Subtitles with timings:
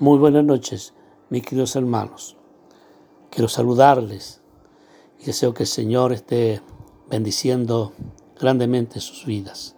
[0.00, 0.92] Muy buenas noches,
[1.30, 2.36] mis queridos hermanos.
[3.30, 4.40] Quiero saludarles
[5.20, 6.60] y deseo que el Señor esté
[7.08, 7.92] bendiciendo
[8.36, 9.76] grandemente sus vidas.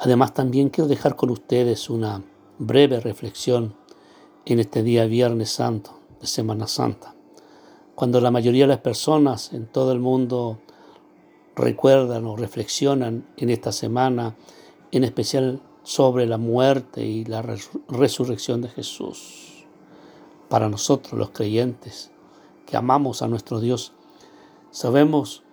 [0.00, 2.24] Además, también quiero dejar con ustedes una
[2.58, 3.76] breve reflexión
[4.44, 7.14] en este día Viernes Santo de Semana Santa,
[7.94, 10.58] cuando la mayoría de las personas en todo el mundo
[11.54, 14.34] recuerdan o reflexionan en esta semana,
[14.90, 19.64] en especial sobre la muerte y la resurrección de Jesús.
[20.48, 22.10] Para nosotros los creyentes
[22.66, 23.92] que amamos a nuestro Dios,
[24.72, 25.44] sabemos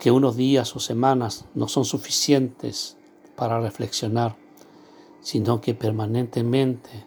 [0.00, 2.96] que unos días o semanas no son suficientes
[3.36, 4.34] para reflexionar,
[5.20, 7.06] sino que permanentemente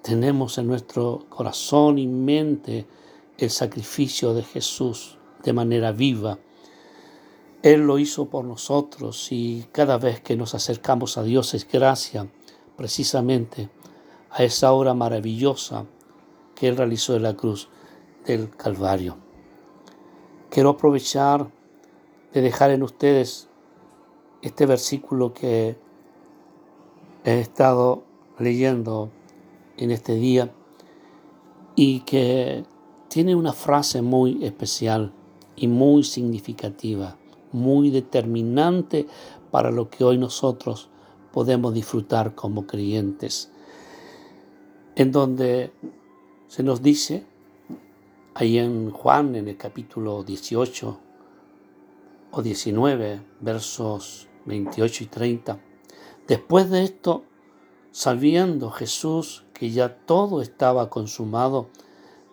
[0.00, 2.86] tenemos en nuestro corazón y mente
[3.36, 6.38] el sacrificio de Jesús de manera viva
[7.62, 12.28] él lo hizo por nosotros y cada vez que nos acercamos a Dios es gracia
[12.76, 13.68] precisamente
[14.30, 15.84] a esa obra maravillosa
[16.54, 17.68] que Él realizó en la cruz
[18.24, 19.16] del Calvario.
[20.50, 21.48] Quiero aprovechar
[22.32, 23.48] de dejar en ustedes
[24.40, 25.76] este versículo que
[27.24, 28.04] he estado
[28.38, 29.10] leyendo
[29.76, 30.52] en este día
[31.74, 32.64] y que
[33.08, 35.12] tiene una frase muy especial
[35.56, 37.16] y muy significativa
[37.52, 39.06] muy determinante
[39.50, 40.88] para lo que hoy nosotros
[41.32, 43.50] podemos disfrutar como creyentes,
[44.96, 45.72] en donde
[46.48, 47.26] se nos dice,
[48.34, 50.98] ahí en Juan, en el capítulo 18
[52.30, 55.60] o 19, versos 28 y 30,
[56.26, 57.24] después de esto,
[57.90, 61.68] sabiendo Jesús que ya todo estaba consumado,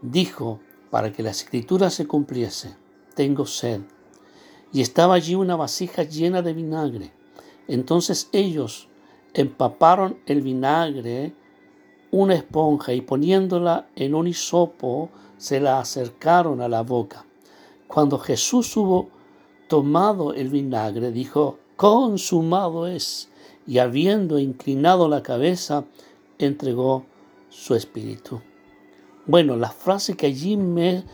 [0.00, 2.76] dijo, para que la escritura se cumpliese,
[3.14, 3.80] tengo sed
[4.72, 7.12] y estaba allí una vasija llena de vinagre.
[7.68, 8.88] Entonces ellos
[9.34, 11.34] empaparon el vinagre,
[12.10, 17.24] una esponja, y poniéndola en un hisopo, se la acercaron a la boca.
[17.86, 19.08] Cuando Jesús hubo
[19.68, 23.28] tomado el vinagre, dijo, consumado es,
[23.66, 25.84] y habiendo inclinado la cabeza,
[26.38, 27.04] entregó
[27.48, 28.40] su espíritu.
[29.26, 31.04] Bueno, la frase que allí me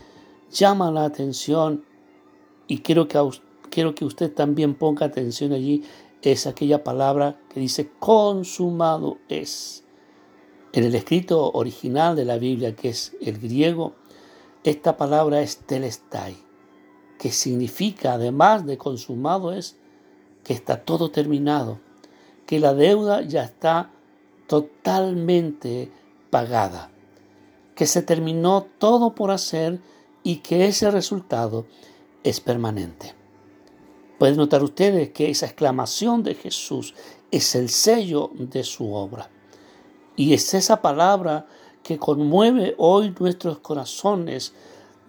[0.51, 1.83] llama la atención
[2.67, 3.23] y quiero que a
[3.69, 5.83] quiero que usted también ponga atención allí,
[6.21, 9.83] es aquella palabra que dice consumado es.
[10.73, 13.95] En el escrito original de la Biblia, que es el griego,
[14.63, 16.35] esta palabra es telestai,
[17.17, 19.77] que significa, además de consumado, es
[20.43, 21.79] que está todo terminado,
[22.45, 23.91] que la deuda ya está
[24.47, 25.91] totalmente
[26.29, 26.91] pagada,
[27.75, 29.79] que se terminó todo por hacer
[30.23, 31.65] y que ese resultado
[32.23, 33.18] es permanente.
[34.19, 36.93] Pueden notar ustedes que esa exclamación de Jesús
[37.31, 39.29] es el sello de su obra.
[40.17, 41.47] Y es esa palabra
[41.83, 44.53] que conmueve hoy nuestros corazones,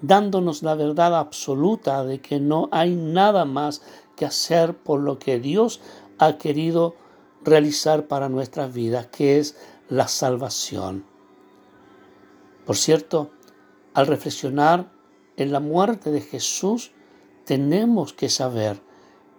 [0.01, 3.83] dándonos la verdad absoluta de que no hay nada más
[4.15, 5.81] que hacer por lo que Dios
[6.19, 6.95] ha querido
[7.43, 9.57] realizar para nuestras vidas, que es
[9.89, 11.05] la salvación.
[12.65, 13.33] Por cierto,
[13.93, 14.93] al reflexionar
[15.37, 16.93] en la muerte de Jesús,
[17.45, 18.89] tenemos que saber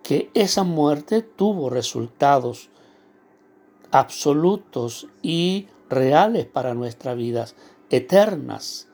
[0.03, 2.69] que esa muerte tuvo resultados
[3.91, 7.55] absolutos y reales para nuestras vidas,
[7.89, 8.87] eternas.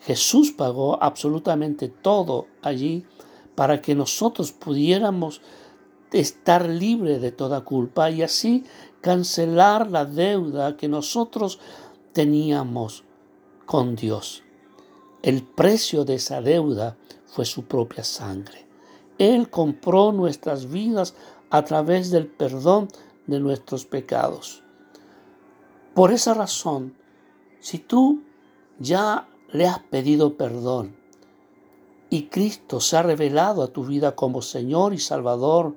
[0.00, 3.06] Jesús pagó absolutamente todo allí
[3.54, 5.40] para que nosotros pudiéramos
[6.12, 8.64] estar libres de toda culpa y así
[9.00, 11.58] cancelar la deuda que nosotros
[12.12, 13.04] teníamos
[13.64, 14.42] con Dios.
[15.22, 16.96] El precio de esa deuda
[17.26, 18.66] fue su propia sangre.
[19.18, 21.14] Él compró nuestras vidas
[21.50, 22.88] a través del perdón
[23.26, 24.62] de nuestros pecados.
[25.94, 26.94] Por esa razón,
[27.60, 28.22] si tú
[28.78, 30.96] ya le has pedido perdón
[32.10, 35.74] y Cristo se ha revelado a tu vida como Señor y Salvador,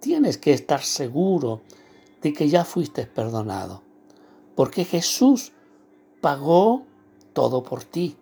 [0.00, 1.62] tienes que estar seguro
[2.20, 3.82] de que ya fuiste perdonado,
[4.54, 5.52] porque Jesús
[6.20, 6.82] pagó
[7.32, 8.16] todo por ti.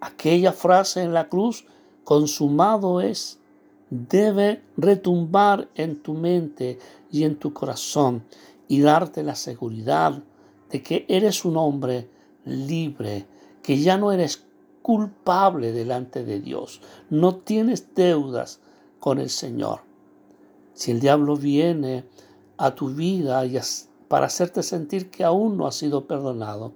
[0.00, 1.66] Aquella frase en la cruz,
[2.04, 3.38] consumado es,
[3.92, 6.78] debe retumbar en tu mente
[7.10, 8.24] y en tu corazón
[8.66, 10.22] y darte la seguridad
[10.70, 12.08] de que eres un hombre
[12.46, 13.26] libre,
[13.62, 14.46] que ya no eres
[14.80, 16.80] culpable delante de Dios,
[17.10, 18.60] no tienes deudas
[18.98, 19.80] con el Señor.
[20.72, 22.06] Si el diablo viene
[22.56, 23.42] a tu vida
[24.08, 26.72] para hacerte sentir que aún no has sido perdonado,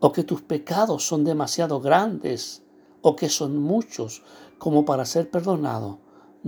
[0.00, 2.62] o que tus pecados son demasiado grandes,
[3.02, 4.22] o que son muchos
[4.56, 5.98] como para ser perdonado,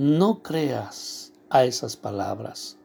[0.00, 2.79] no creas a esas palabras.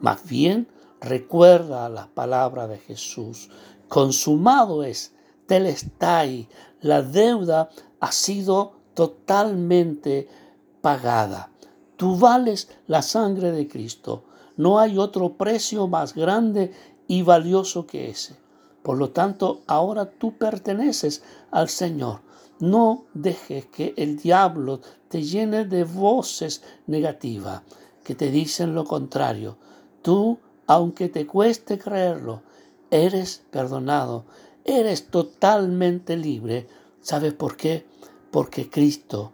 [0.00, 0.66] Más bien,
[1.00, 3.48] recuerda las palabras de Jesús.
[3.86, 5.12] Consumado es,
[5.46, 6.48] telestai,
[6.80, 10.28] la deuda ha sido totalmente
[10.80, 11.52] pagada.
[11.96, 14.24] Tú vales la sangre de Cristo.
[14.56, 16.72] No hay otro precio más grande
[17.06, 18.36] y valioso que ese.
[18.82, 21.22] Por lo tanto, ahora tú perteneces
[21.52, 22.31] al Señor.
[22.62, 27.62] No dejes que el diablo te llene de voces negativas
[28.04, 29.56] que te dicen lo contrario.
[30.00, 30.38] Tú,
[30.68, 32.42] aunque te cueste creerlo,
[32.88, 34.26] eres perdonado,
[34.64, 36.68] eres totalmente libre.
[37.00, 37.84] ¿Sabes por qué?
[38.30, 39.32] Porque Cristo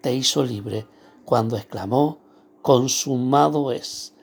[0.00, 0.86] te hizo libre
[1.26, 2.16] cuando exclamó,
[2.62, 4.14] consumado es.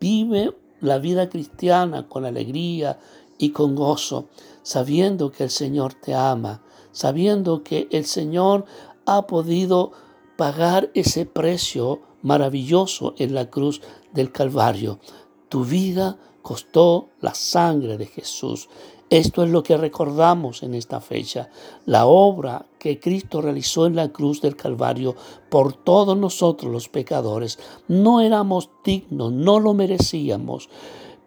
[0.00, 2.98] Vive la vida cristiana con alegría
[3.40, 4.26] y con gozo,
[4.62, 8.66] sabiendo que el Señor te ama, sabiendo que el Señor
[9.06, 9.92] ha podido
[10.36, 13.80] pagar ese precio maravilloso en la cruz
[14.12, 15.00] del Calvario.
[15.48, 18.68] Tu vida costó la sangre de Jesús.
[19.08, 21.48] Esto es lo que recordamos en esta fecha,
[21.86, 25.16] la obra que Cristo realizó en la cruz del Calvario
[25.48, 27.58] por todos nosotros los pecadores.
[27.88, 30.68] No éramos dignos, no lo merecíamos,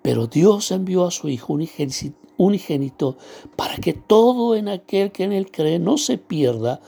[0.03, 1.57] pero Dios envió a su Hijo
[2.38, 3.17] unigénito
[3.55, 6.81] para que todo en aquel que en él cree no se pierda,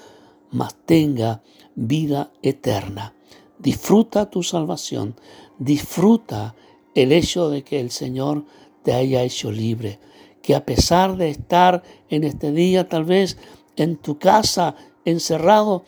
[0.52, 1.42] mas tenga
[1.74, 3.16] vida eterna.
[3.58, 5.16] Disfruta tu salvación,
[5.58, 6.56] disfruta
[6.94, 8.46] el hecho de que el Señor
[8.84, 10.00] te haya hecho libre
[10.46, 13.36] que a pesar de estar en este día tal vez
[13.78, 15.86] en tu casa encerrado,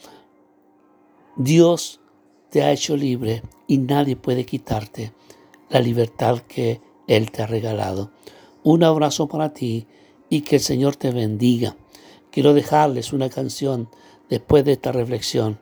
[1.35, 1.99] Dios
[2.49, 5.13] te ha hecho libre y nadie puede quitarte
[5.69, 8.11] la libertad que Él te ha regalado.
[8.63, 9.87] Un abrazo para ti
[10.29, 11.75] y que el Señor te bendiga.
[12.31, 13.89] Quiero dejarles una canción
[14.29, 15.59] después de esta reflexión